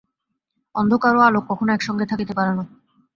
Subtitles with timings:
[0.75, 2.63] অন্ধকার ও আলোক কখনও এক সঙ্গে থাকিতে পারে না।